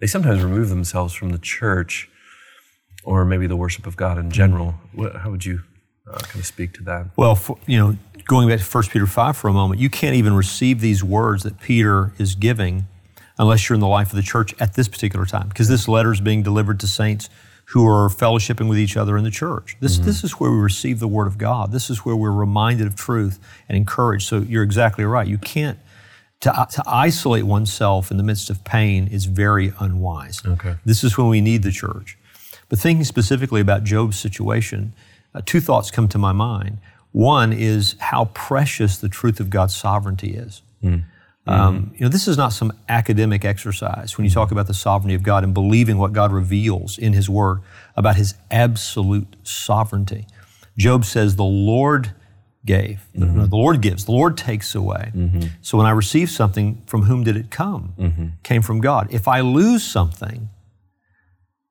They 0.00 0.08
sometimes 0.08 0.42
remove 0.42 0.68
themselves 0.68 1.14
from 1.14 1.30
the 1.30 1.38
church, 1.38 2.08
or 3.04 3.24
maybe 3.24 3.46
the 3.46 3.56
worship 3.56 3.86
of 3.86 3.96
God 3.96 4.18
in 4.18 4.32
general. 4.32 4.74
How 5.14 5.30
would 5.30 5.44
you 5.44 5.62
uh, 6.10 6.18
kind 6.18 6.40
of 6.40 6.46
speak 6.46 6.72
to 6.74 6.82
that? 6.84 7.10
Well, 7.16 7.36
for, 7.36 7.56
you 7.66 7.78
know, 7.78 7.96
going 8.30 8.48
back 8.48 8.60
to 8.60 8.64
1 8.64 8.84
Peter 8.92 9.08
5 9.08 9.36
for 9.36 9.48
a 9.48 9.52
moment, 9.52 9.80
you 9.80 9.90
can't 9.90 10.14
even 10.14 10.32
receive 10.34 10.80
these 10.80 11.02
words 11.02 11.42
that 11.42 11.58
Peter 11.60 12.12
is 12.16 12.36
giving 12.36 12.86
unless 13.40 13.68
you're 13.68 13.74
in 13.74 13.80
the 13.80 13.88
life 13.88 14.10
of 14.10 14.14
the 14.14 14.22
church 14.22 14.54
at 14.60 14.74
this 14.74 14.86
particular 14.86 15.26
time, 15.26 15.48
because 15.48 15.66
this 15.66 15.88
letter 15.88 16.12
is 16.12 16.20
being 16.20 16.40
delivered 16.40 16.78
to 16.78 16.86
saints 16.86 17.28
who 17.64 17.84
are 17.84 18.08
fellowshipping 18.08 18.68
with 18.68 18.78
each 18.78 18.96
other 18.96 19.16
in 19.16 19.24
the 19.24 19.32
church. 19.32 19.76
This, 19.80 19.96
mm-hmm. 19.96 20.06
this 20.06 20.22
is 20.22 20.34
where 20.34 20.48
we 20.48 20.58
receive 20.58 21.00
the 21.00 21.08
Word 21.08 21.26
of 21.26 21.38
God. 21.38 21.72
This 21.72 21.90
is 21.90 22.04
where 22.04 22.14
we're 22.14 22.30
reminded 22.30 22.86
of 22.86 22.94
truth 22.94 23.40
and 23.68 23.76
encouraged. 23.76 24.28
So 24.28 24.38
you're 24.38 24.62
exactly 24.62 25.04
right. 25.04 25.26
You 25.26 25.38
can't, 25.38 25.80
to, 26.42 26.68
to 26.70 26.84
isolate 26.86 27.44
oneself 27.44 28.12
in 28.12 28.16
the 28.16 28.22
midst 28.22 28.48
of 28.48 28.62
pain 28.62 29.08
is 29.08 29.24
very 29.24 29.72
unwise. 29.80 30.40
Okay. 30.46 30.76
This 30.84 31.02
is 31.02 31.18
when 31.18 31.26
we 31.26 31.40
need 31.40 31.64
the 31.64 31.72
church. 31.72 32.16
But 32.68 32.78
thinking 32.78 33.04
specifically 33.04 33.60
about 33.60 33.82
Job's 33.82 34.20
situation, 34.20 34.94
uh, 35.34 35.42
two 35.44 35.60
thoughts 35.60 35.90
come 35.90 36.06
to 36.08 36.18
my 36.18 36.30
mind. 36.30 36.78
One 37.12 37.52
is 37.52 37.96
how 37.98 38.26
precious 38.26 38.98
the 38.98 39.08
truth 39.08 39.40
of 39.40 39.50
God's 39.50 39.74
sovereignty 39.74 40.34
is. 40.34 40.62
Mm. 40.82 41.04
Um, 41.46 41.92
you 41.96 42.04
know, 42.04 42.08
this 42.08 42.28
is 42.28 42.36
not 42.36 42.52
some 42.52 42.72
academic 42.88 43.44
exercise 43.44 44.16
when 44.16 44.24
you 44.24 44.30
talk 44.30 44.52
about 44.52 44.68
the 44.68 44.74
sovereignty 44.74 45.14
of 45.14 45.22
God 45.24 45.42
and 45.42 45.52
believing 45.52 45.98
what 45.98 46.12
God 46.12 46.32
reveals 46.32 46.96
in 46.96 47.12
His 47.12 47.28
Word 47.28 47.60
about 47.96 48.16
His 48.16 48.34
absolute 48.50 49.34
sovereignty. 49.42 50.26
Job 50.78 51.04
says, 51.04 51.34
The 51.34 51.42
Lord 51.42 52.12
gave, 52.64 53.08
mm-hmm. 53.16 53.46
the 53.46 53.56
Lord 53.56 53.80
gives, 53.80 54.04
the 54.04 54.12
Lord 54.12 54.36
takes 54.36 54.74
away. 54.74 55.10
Mm-hmm. 55.14 55.48
So 55.60 55.76
when 55.78 55.86
I 55.86 55.90
receive 55.90 56.30
something, 56.30 56.82
from 56.86 57.02
whom 57.02 57.24
did 57.24 57.36
it 57.36 57.50
come? 57.50 57.94
Mm-hmm. 57.98 58.26
Came 58.44 58.62
from 58.62 58.80
God. 58.80 59.08
If 59.10 59.26
I 59.26 59.40
lose 59.40 59.82
something, 59.82 60.50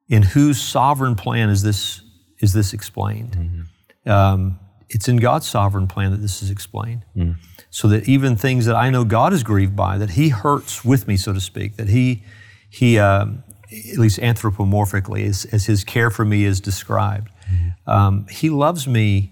in 0.09 0.23
whose 0.23 0.59
sovereign 0.59 1.15
plan 1.15 1.49
is 1.49 1.61
this, 1.61 2.01
is 2.39 2.51
this 2.53 2.73
explained? 2.73 3.37
Mm-hmm. 3.37 4.11
Um, 4.11 4.59
it's 4.89 5.07
in 5.07 5.17
God's 5.17 5.47
sovereign 5.47 5.87
plan 5.87 6.11
that 6.11 6.21
this 6.21 6.41
is 6.41 6.49
explained. 6.49 7.05
Mm. 7.15 7.35
So 7.69 7.87
that 7.89 8.09
even 8.09 8.35
things 8.35 8.65
that 8.65 8.75
I 8.75 8.89
know 8.89 9.03
God 9.03 9.31
is 9.33 9.43
grieved 9.43 9.75
by, 9.75 9.97
that 9.97 10.11
He 10.11 10.29
hurts 10.29 10.83
with 10.83 11.07
me, 11.07 11.17
so 11.17 11.33
to 11.33 11.39
speak, 11.39 11.75
that 11.77 11.89
He, 11.89 12.23
he 12.69 12.97
um, 12.97 13.43
at 13.71 13.99
least 13.99 14.19
anthropomorphically, 14.19 15.25
as, 15.25 15.45
as, 15.45 15.65
His 15.67 15.83
care 15.83 16.09
for 16.09 16.25
me 16.25 16.43
is 16.43 16.59
described, 16.59 17.29
mm. 17.51 17.75
um, 17.87 18.25
He 18.29 18.49
loves 18.49 18.87
me, 18.87 19.31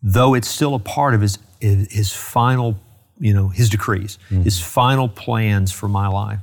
though 0.00 0.34
it's 0.34 0.48
still 0.48 0.74
a 0.74 0.78
part 0.78 1.14
of 1.14 1.20
His, 1.20 1.38
his 1.60 2.12
final, 2.12 2.78
you 3.18 3.34
know, 3.34 3.48
His 3.48 3.68
decrees, 3.68 4.18
mm. 4.30 4.44
His 4.44 4.60
final 4.60 5.08
plans 5.08 5.72
for 5.72 5.88
my 5.88 6.06
life. 6.06 6.40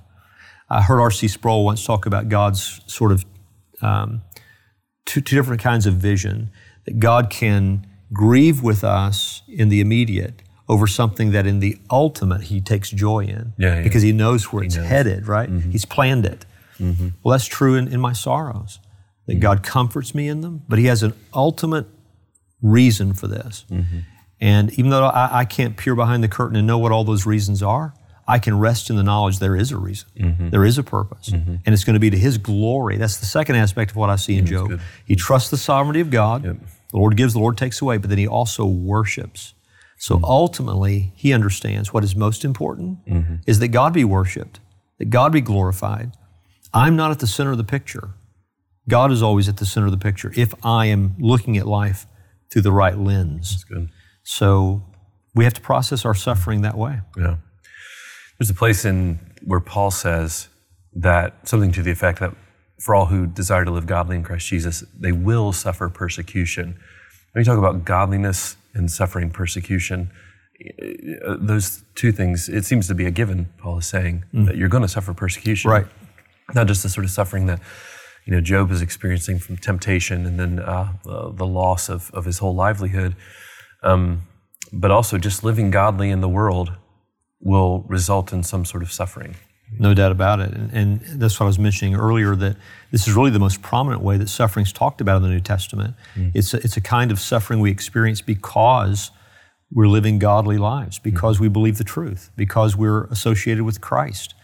I 0.69 0.81
heard 0.81 1.00
R.C. 1.00 1.27
Sproul 1.29 1.63
once 1.63 1.85
talk 1.85 2.05
about 2.05 2.27
God's 2.29 2.81
sort 2.88 3.12
of 3.12 3.23
um, 3.81 4.23
two, 5.05 5.21
two 5.21 5.35
different 5.35 5.62
kinds 5.62 5.85
of 5.85 5.95
vision 5.95 6.50
that 6.85 7.00
God 7.00 7.29
can 7.29 7.85
grieve 8.13 8.62
with 8.63 8.84
us 8.84 9.41
in 9.48 9.70
the 9.70 9.82
immediate 9.82 10.41
over 10.70 10.88
something 10.88 11.32
that 11.32 11.46
in 11.46 11.60
the 11.60 11.77
ultimate 11.91 12.43
he 12.43 12.62
takes 12.62 12.89
joy 12.89 13.20
in 13.25 13.53
Yeah, 13.58 13.75
yeah. 13.77 13.84
because 13.84 14.01
he 14.01 14.12
knows 14.13 14.51
where 14.53 14.63
it's 14.63 14.75
knows. 14.77 14.86
headed, 14.88 15.27
right? 15.27 15.50
He's 15.50 15.86
planned 15.86 16.25
it. 16.25 16.46
Well, 16.79 17.32
that's 17.32 17.46
true 17.46 17.75
in, 17.75 17.88
in 17.88 18.00
my 18.01 18.13
sorrows, 18.13 18.79
that 19.27 19.39
God 19.39 19.63
comforts 19.63 20.13
me 20.13 20.27
in 20.27 20.41
them, 20.41 20.63
but 20.67 20.79
he 20.79 20.86
has 20.86 21.01
an 21.03 21.13
ultimate 21.34 21.86
reason 22.62 23.13
for 23.13 23.27
this. 23.27 23.65
And 24.41 24.72
even 24.77 24.89
though 24.89 25.05
I, 25.05 25.39
I 25.41 25.46
can't 25.46 25.77
peer 25.77 25.96
behind 25.96 26.24
the 26.24 26.27
curtain 26.27 26.58
and 26.58 26.67
know 26.67 26.77
what 26.77 26.91
all 26.91 27.03
those 27.05 27.25
reasons 27.25 27.63
are, 27.63 27.93
I 28.27 28.39
can 28.39 28.58
rest 28.60 28.89
in 28.89 28.96
the 28.96 29.03
knowledge 29.03 29.39
there 29.39 29.55
is 29.55 29.72
a 29.72 29.77
reason, 29.77 30.10
There 30.51 30.65
is 30.65 30.77
a 30.77 30.84
purpose, 30.84 31.29
and 31.32 31.62
it's 31.67 31.84
going 31.84 31.93
to 31.96 32.00
be 32.00 32.10
to 32.10 32.17
His 32.17 32.38
glory. 32.38 32.98
That's 32.98 33.17
the 33.17 33.25
second 33.25 33.55
aspect 33.58 33.91
of 33.91 33.98
what 33.98 34.10
I 34.10 34.15
see 34.17 34.38
in 34.38 34.46
Job. 34.46 34.79
He 35.05 35.15
trusts 35.15 35.50
the 35.51 35.58
sovereignty 35.58 36.00
of 36.01 36.10
God. 36.10 36.43
The 36.93 37.00
Lord 37.00 37.17
gives, 37.17 37.33
the 37.33 37.39
Lord 37.39 37.57
takes 37.57 37.81
away, 37.81 37.97
but 37.97 38.09
then 38.09 38.19
he 38.19 38.27
also 38.27 38.65
worships. 38.65 39.55
So 39.97 40.15
mm-hmm. 40.15 40.25
ultimately, 40.25 41.12
he 41.15 41.33
understands 41.33 41.91
what 41.91 42.03
is 42.03 42.15
most 42.15 42.45
important 42.45 43.03
mm-hmm. 43.05 43.35
is 43.47 43.59
that 43.59 43.69
God 43.69 43.93
be 43.93 44.03
worshiped, 44.03 44.59
that 45.00 45.09
God 45.09 45.31
be 45.31 45.41
glorified. 45.41 46.12
I'm 46.71 46.95
not 46.95 47.09
at 47.09 47.19
the 47.19 47.27
center 47.27 47.51
of 47.51 47.57
the 47.57 47.63
picture. 47.63 48.12
God 48.88 49.12
is 49.12 49.23
always 49.23 49.50
at 49.50 49.57
the 49.57 49.65
center 49.65 49.88
of 49.88 49.91
the 49.91 49.97
picture 49.97 50.31
if 50.35 50.53
I 50.63 50.85
am 50.85 51.15
looking 51.19 51.57
at 51.57 51.65
life 51.65 52.05
through 52.51 52.62
the 52.62 52.71
right 52.71 52.97
lens. 52.97 53.63
Good. 53.63 53.89
So 54.23 54.83
we 55.33 55.45
have 55.45 55.53
to 55.55 55.62
process 55.62 56.05
our 56.05 56.13
suffering 56.13 56.62
that 56.62 56.77
way. 56.77 57.01
Yeah. 57.17 57.38
There's 58.38 58.51
a 58.51 58.55
place 58.55 58.85
in 58.85 59.19
where 59.43 59.59
Paul 59.59 59.89
says 59.89 60.50
that 60.93 61.47
something 61.47 61.71
to 61.71 61.81
the 61.81 61.91
effect 61.91 62.19
that 62.19 62.35
for 62.84 62.94
all 62.94 63.06
who 63.06 63.25
desire 63.25 63.63
to 63.63 63.72
live 63.72 63.88
godly 63.88 64.18
in 64.18 64.24
Christ 64.24 64.46
Jesus, 64.48 64.84
they 65.00 65.13
will 65.13 65.54
suffer 65.54 65.88
persecution. 65.88 66.75
When 67.32 67.42
you 67.42 67.46
talk 67.46 67.58
about 67.58 67.86
godliness 67.86 68.58
and 68.74 68.92
suffering 68.92 69.30
persecution, 69.30 70.12
uh, 71.25 71.38
those 71.40 71.86
two 71.96 72.12
things, 72.12 72.50
it 72.50 72.66
seems 72.66 72.90
to 72.90 72.94
be 72.94 73.06
a 73.06 73.12
given, 73.12 73.48
Paul 73.58 73.78
is 73.78 73.88
saying, 73.88 74.25
that 74.34 74.58
you're 74.58 74.68
going 74.68 74.82
to 74.82 74.90
suffer 74.90 75.13
persecution. 75.13 75.72
Right. 75.72 75.88
Not 76.54 76.68
just 76.68 76.84
the 76.84 76.90
sort 76.90 77.06
of 77.06 77.12
suffering 77.12 77.46
that 77.46 77.62
you 78.25 78.34
know 78.34 78.42
Job 78.42 78.70
is 78.70 78.82
experiencing 78.82 79.40
from 79.40 79.56
temptation 79.56 80.25
and 80.25 80.38
then 80.38 80.60
uh, 80.60 80.92
the, 81.06 81.32
the 81.32 81.48
loss 81.48 81.88
of, 81.88 82.12
of 82.13 82.25
his 82.25 82.40
whole 82.40 82.54
livelihood, 82.54 83.16
um, 83.82 84.24
but 84.74 84.92
also 84.92 85.18
just 85.18 85.42
living 85.42 85.72
godly 85.72 86.10
in 86.10 86.20
the 86.20 86.28
world 86.28 86.74
will 87.40 87.86
result 87.88 88.34
in 88.34 88.44
some 88.44 88.66
sort 88.66 88.84
of 88.84 88.92
suffering. 88.92 89.36
No 89.80 89.94
doubt 89.94 90.12
about 90.12 90.39
it. 90.39 90.51
And, 90.51 90.72
and 90.74 91.00
that's 91.22 91.39
what 91.39 91.46
I 91.46 91.48
was 91.48 91.60
mentioning 91.60 91.96
earlier 91.96 92.36
that 92.36 92.56
this 92.92 93.08
is 93.08 93.13
really 93.13 93.32
the 93.32 93.39
most 93.39 93.62
prominent 93.62 94.01
way 94.01 94.18
that 94.18 94.30
suffering 94.30 94.65
is 94.65 94.74
talked 94.74 95.01
about 95.01 95.18
in 95.18 95.24
the 95.24 95.30
New 95.30 95.39
Testament. 95.39 95.96
Mm. 96.15 96.32
It's, 96.34 96.53
a, 96.53 96.58
it's 96.58 96.77
a 96.77 96.82
kind 96.82 97.12
of 97.12 97.20
suffering 97.20 97.60
we 97.60 97.72
experience 97.72 98.22
because 98.22 99.12
we're 99.72 99.88
living 99.88 100.20
godly 100.20 100.58
lives, 100.58 101.00
mm. 101.00 101.03
because 101.03 101.39
we 101.39 101.48
believe 101.48 101.77
the 101.77 101.84
truth, 101.84 102.32
because 102.36 102.75
we're 102.75 103.06
associated 103.06 103.63
with 103.63 103.82
Christ. 103.82 104.36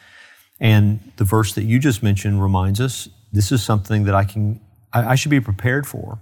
And 0.59 0.99
the 1.17 1.23
verse 1.23 1.53
that 1.53 1.63
you 1.63 1.79
just 1.79 2.03
mentioned 2.03 2.41
reminds 2.41 2.81
us 2.81 3.09
this 3.31 3.51
is 3.51 3.63
something 3.63 4.05
that 4.05 4.15
I 4.15 4.23
can, 4.23 4.59
I, 4.91 5.11
I 5.11 5.15
should 5.15 5.31
be 5.31 5.39
prepared 5.39 5.87
for. 5.87 6.19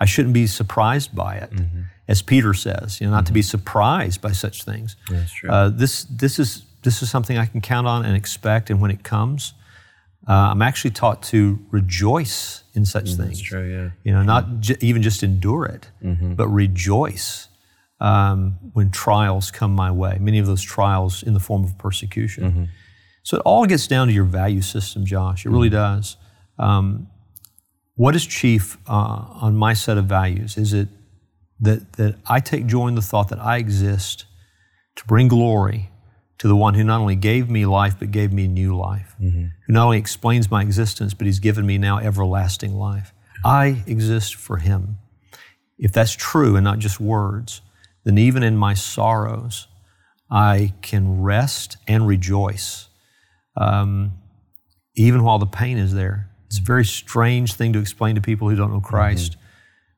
I 0.00 0.06
shouldn't 0.06 0.34
be 0.34 0.46
surprised 0.46 1.14
by 1.14 1.36
it, 1.36 1.50
mm-hmm. 1.50 1.82
as 2.08 2.20
Peter 2.20 2.52
says, 2.52 3.00
you 3.00 3.06
know, 3.06 3.12
not 3.12 3.26
to 3.26 3.30
mm-hmm. 3.30 3.34
be 3.34 3.42
surprised 3.42 4.20
by 4.20 4.32
such 4.32 4.64
things. 4.64 4.96
That's 5.08 5.32
true. 5.32 5.50
Uh, 5.50 5.68
this, 5.68 6.04
this, 6.04 6.38
is, 6.38 6.64
this 6.84 7.02
is 7.02 7.10
something 7.10 7.36
I 7.36 7.46
can 7.46 7.60
count 7.60 7.86
on 7.86 8.04
and 8.04 8.16
expect, 8.16 8.70
and 8.70 8.80
when 8.80 8.90
it 8.90 9.02
comes, 9.02 9.54
uh, 10.28 10.32
I'm 10.52 10.62
actually 10.62 10.92
taught 10.92 11.22
to 11.24 11.58
rejoice 11.70 12.62
in 12.74 12.84
such 12.86 13.14
things. 13.14 13.40
true, 13.40 13.66
yeah. 13.70 13.90
You 14.04 14.12
know, 14.12 14.22
not 14.22 14.60
j- 14.60 14.76
even 14.80 15.02
just 15.02 15.22
endure 15.22 15.66
it, 15.66 15.90
but 16.36 16.48
rejoice 16.48 17.48
um, 18.00 18.58
when 18.72 18.90
trials 18.90 19.50
come 19.50 19.74
my 19.74 19.90
way. 19.90 20.18
Many 20.20 20.38
of 20.38 20.46
those 20.46 20.62
trials 20.62 21.22
in 21.22 21.34
the 21.34 21.40
form 21.40 21.64
of 21.64 21.76
persecution. 21.78 22.68
So 23.22 23.36
it 23.38 23.42
all 23.44 23.64
gets 23.66 23.86
down 23.86 24.08
to 24.08 24.12
your 24.12 24.24
value 24.24 24.60
system, 24.62 25.04
Josh. 25.06 25.46
It 25.46 25.50
really 25.50 25.70
does. 25.70 26.16
Um, 26.58 27.08
what 27.96 28.14
is 28.16 28.26
chief 28.26 28.76
uh, 28.88 28.92
on 28.92 29.56
my 29.56 29.72
set 29.74 29.96
of 29.98 30.04
values? 30.06 30.56
Is 30.58 30.72
it 30.72 30.88
that, 31.60 31.94
that 31.94 32.16
I 32.26 32.40
take 32.40 32.66
joy 32.66 32.88
in 32.88 32.94
the 32.96 33.02
thought 33.02 33.28
that 33.28 33.38
I 33.40 33.56
exist 33.58 34.26
to 34.96 35.04
bring 35.06 35.28
glory 35.28 35.90
to 36.44 36.48
the 36.48 36.54
one 36.54 36.74
who 36.74 36.84
not 36.84 37.00
only 37.00 37.16
gave 37.16 37.48
me 37.48 37.64
life, 37.64 37.98
but 37.98 38.10
gave 38.10 38.30
me 38.30 38.46
new 38.46 38.76
life, 38.76 39.16
mm-hmm. 39.18 39.46
who 39.66 39.72
not 39.72 39.86
only 39.86 39.96
explains 39.96 40.50
my 40.50 40.60
existence, 40.60 41.14
but 41.14 41.26
he's 41.26 41.38
given 41.38 41.64
me 41.64 41.78
now 41.78 41.96
everlasting 41.96 42.74
life. 42.74 43.14
I 43.42 43.82
exist 43.86 44.34
for 44.34 44.58
him. 44.58 44.98
If 45.78 45.92
that's 45.92 46.12
true 46.12 46.54
and 46.54 46.62
not 46.62 46.80
just 46.80 47.00
words, 47.00 47.62
then 48.04 48.18
even 48.18 48.42
in 48.42 48.58
my 48.58 48.74
sorrows, 48.74 49.68
I 50.30 50.74
can 50.82 51.22
rest 51.22 51.78
and 51.88 52.06
rejoice, 52.06 52.90
um, 53.56 54.12
even 54.96 55.24
while 55.24 55.38
the 55.38 55.46
pain 55.46 55.78
is 55.78 55.94
there. 55.94 56.28
It's 56.44 56.58
a 56.58 56.60
mm-hmm. 56.60 56.66
very 56.66 56.84
strange 56.84 57.54
thing 57.54 57.72
to 57.72 57.78
explain 57.78 58.16
to 58.16 58.20
people 58.20 58.50
who 58.50 58.54
don't 58.54 58.70
know 58.70 58.82
Christ, 58.82 59.32
mm-hmm. 59.32 59.40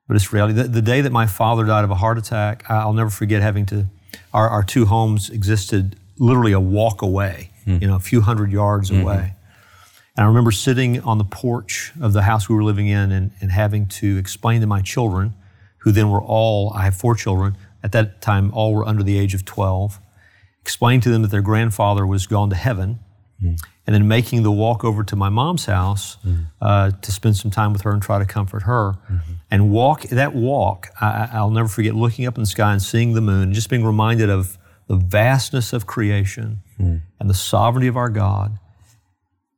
but 0.07 0.15
it's 0.15 0.33
reality. 0.33 0.55
The, 0.55 0.69
the 0.69 0.83
day 0.83 1.01
that 1.01 1.11
my 1.11 1.27
father 1.27 1.65
died 1.65 1.83
of 1.83 1.91
a 1.91 1.97
heart 1.97 2.19
attack, 2.19 2.71
I'll 2.71 2.93
never 2.93 3.11
forget 3.11 3.43
having 3.43 3.67
to. 3.67 3.87
Our, 4.33 4.49
our 4.49 4.63
two 4.63 4.87
homes 4.87 5.29
existed 5.29 5.97
literally 6.19 6.53
a 6.53 6.61
walk 6.61 7.03
away, 7.03 7.51
hmm. 7.65 7.79
you 7.81 7.87
know, 7.87 7.97
a 7.97 8.01
few 8.01 8.21
hundred 8.21 8.53
yards 8.53 8.91
hmm. 8.91 9.01
away. 9.01 9.35
And 10.17 10.25
I 10.25 10.29
remember 10.29 10.51
sitting 10.51 11.01
on 11.03 11.19
the 11.19 11.25
porch 11.25 11.93
of 12.01 12.13
the 12.13 12.23
house 12.23 12.49
we 12.49 12.55
were 12.55 12.65
living 12.65 12.87
in 12.87 13.13
and, 13.13 13.33
and 13.41 13.51
having 13.51 13.87
to 13.89 14.17
explain 14.17 14.61
to 14.63 14.67
my 14.67 14.81
children, 14.81 15.35
who 15.79 15.93
then 15.93 16.11
were 16.11 16.23
all, 16.23 16.73
I 16.75 16.83
have 16.83 16.97
four 16.97 17.15
children, 17.15 17.57
at 17.83 17.93
that 17.93 18.21
time, 18.21 18.51
all 18.53 18.75
were 18.75 18.85
under 18.85 19.03
the 19.03 19.19
age 19.19 19.35
of 19.35 19.45
12, 19.45 20.01
explain 20.61 21.01
to 21.03 21.11
them 21.11 21.23
that 21.23 21.31
their 21.31 21.43
grandfather 21.43 22.07
was 22.07 22.27
gone 22.27 22.51
to 22.51 22.57
heaven, 22.57 22.99
hmm. 23.41 23.55
and 23.87 23.95
then 23.95 24.09
making 24.09 24.43
the 24.43 24.51
walk 24.51 24.85
over 24.85 25.05
to 25.05 25.15
my 25.15 25.29
mom's 25.29 25.67
house 25.67 26.17
uh, 26.63 26.91
to 26.91 27.13
spend 27.13 27.37
some 27.37 27.51
time 27.51 27.73
with 27.73 27.83
her 27.83 27.93
and 27.93 28.03
try 28.03 28.19
to 28.19 28.25
comfort 28.25 28.63
her. 28.63 28.95
Mm-hmm. 29.09 29.33
And 29.51 29.71
walk, 29.71 30.03
that 30.05 30.35
walk, 30.35 30.89
I, 31.01 31.07
I- 31.07 31.31
I'll 31.35 31.51
never 31.51 31.69
forget 31.69 31.95
looking 31.95 32.27
up 32.27 32.37
in 32.37 32.43
the 32.43 32.49
sky 32.49 32.73
and 32.73 32.83
seeing 32.83 33.13
the 33.13 33.21
moon, 33.21 33.45
and 33.45 33.53
just 33.53 33.69
being 33.69 33.85
reminded 33.85 34.31
of 34.31 34.59
the 34.89 34.97
vastness 34.97 35.73
of 35.73 35.87
creation 35.87 36.63
and 37.21 37.31
the 37.31 37.35
sovereignty 37.35 37.89
of 37.89 37.97
our 37.97 38.09
God 38.11 38.59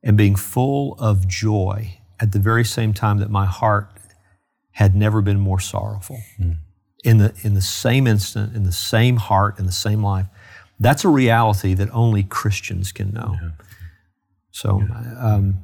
and 0.03 0.15
being 0.17 0.35
full 0.35 0.95
of 0.99 1.27
joy 1.27 1.97
at 2.19 2.31
the 2.31 2.39
very 2.39 2.65
same 2.65 2.93
time 2.93 3.17
that 3.19 3.29
my 3.29 3.45
heart 3.45 3.89
had 4.71 4.95
never 4.95 5.21
been 5.21 5.39
more 5.39 5.59
sorrowful. 5.59 6.17
In, 7.03 7.17
the, 7.17 7.33
in 7.43 7.53
the 7.53 7.61
same 7.61 8.07
instant, 8.07 8.55
in 8.55 8.63
the 8.63 8.71
same 8.71 9.17
heart, 9.17 9.59
in 9.59 9.65
the 9.65 9.71
same 9.71 10.03
life. 10.03 10.27
That's 10.79 11.03
a 11.05 11.09
reality 11.09 11.73
that 11.75 11.89
only 11.91 12.23
Christians 12.23 12.91
can 12.91 13.11
know. 13.11 13.37
So 14.51 14.81
um, 15.17 15.59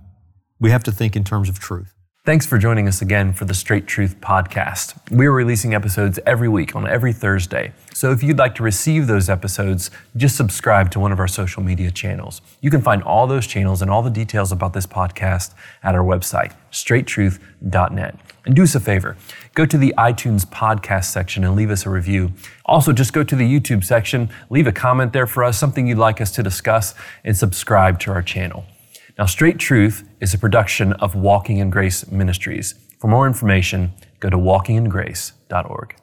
we 0.60 0.70
have 0.72 0.84
to 0.84 0.92
think 0.92 1.16
in 1.16 1.24
terms 1.24 1.50
of 1.50 1.60
truth. 1.60 1.94
Thanks 2.26 2.48
for 2.48 2.58
joining 2.58 2.88
us 2.88 3.04
again 3.04 3.34
for 3.34 3.46
the 3.46 3.54
Straight 3.54 3.86
Truth 3.86 4.20
Podcast. 4.20 4.96
We 5.12 5.28
are 5.28 5.32
releasing 5.32 5.76
episodes 5.76 6.20
every 6.26 6.50
week 6.50 6.76
on 6.76 6.88
every 6.88 7.14
Thursday. 7.14 7.72
So 7.94 8.12
if 8.12 8.24
you'd 8.24 8.40
like 8.40 8.56
to 8.56 8.64
receive 8.64 9.06
those 9.06 9.30
episodes, 9.30 9.92
just 10.18 10.36
subscribe 10.36 10.90
to 10.94 11.00
one 11.00 11.12
of 11.12 11.20
our 11.20 11.28
social 11.28 11.62
media 11.62 11.92
channels. 11.92 12.42
You 12.62 12.72
can 12.72 12.82
find 12.82 13.04
all 13.04 13.28
those 13.28 13.46
channels 13.46 13.84
and 13.84 13.92
all 13.92 14.02
the 14.02 14.10
details 14.10 14.52
about 14.52 14.74
this 14.74 14.88
podcast 14.88 15.54
at 15.84 15.94
our 15.94 16.04
website, 16.04 16.54
straighttruth.net. 16.72 18.20
And 18.48 18.56
do 18.56 18.64
us 18.64 18.74
a 18.74 18.80
favor, 18.80 19.18
go 19.54 19.68
to 19.68 19.78
the 19.78 19.94
iTunes 19.96 20.48
podcast 20.48 21.06
section 21.06 21.44
and 21.44 21.56
leave 21.56 21.70
us 21.70 21.86
a 21.86 21.92
review. 21.92 22.34
Also, 22.66 22.92
just 22.92 23.14
go 23.14 23.24
to 23.24 23.36
the 23.36 23.48
YouTube 23.48 23.84
section, 23.84 24.32
leave 24.50 24.66
a 24.66 24.72
comment 24.72 25.14
there 25.14 25.28
for 25.28 25.44
us, 25.44 25.60
something 25.60 25.86
you'd 25.86 26.00
like 26.00 26.20
us 26.20 26.32
to 26.32 26.42
discuss, 26.42 26.96
and 27.24 27.38
subscribe 27.38 28.00
to 28.00 28.12
our 28.12 28.24
channel. 28.24 28.66
Now, 29.18 29.26
Straight 29.26 29.60
Truth 29.60 30.04
is 30.20 30.34
a 30.34 30.38
production 30.38 30.92
of 30.94 31.16
Walking 31.16 31.60
in 31.60 31.70
Grace 31.70 32.12
Ministries. 32.12 32.76
For 33.00 33.08
more 33.08 33.28
information, 33.28 33.94
go 34.20 34.30
to 34.30 34.38
walkingingrace.org. 34.38 35.96